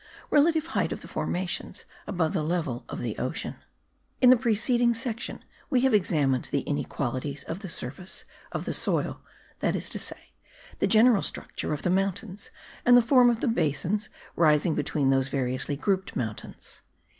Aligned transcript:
RELATIVE 0.31 0.65
HEIGHT 0.65 0.91
OF 0.91 1.01
THE 1.01 1.07
FORMATIONS 1.07 1.85
ABOVE 2.07 2.33
THE 2.33 2.41
LEVEL 2.41 2.85
OF 2.89 3.01
THE 3.01 3.15
OCEAN. 3.19 3.57
In 4.19 4.31
the 4.31 4.35
preceding 4.35 4.95
section 4.95 5.43
we 5.69 5.81
have 5.81 5.93
examined 5.93 6.45
the 6.45 6.61
inequalities 6.61 7.43
of 7.43 7.59
the 7.59 7.69
surface 7.69 8.25
of 8.51 8.65
the 8.65 8.73
soil, 8.73 9.21
that 9.59 9.75
is 9.75 9.91
to 9.91 9.99
say, 9.99 10.31
the 10.79 10.87
general 10.87 11.21
structure 11.21 11.71
of 11.71 11.83
the 11.83 11.91
mountains 11.91 12.49
and 12.83 12.97
the 12.97 13.03
form 13.03 13.29
of 13.29 13.41
the 13.41 13.47
basins 13.47 14.09
rising 14.35 14.73
between 14.73 15.11
those 15.11 15.27
variously 15.29 15.75
grouped 15.75 16.15
mountains. 16.15 16.81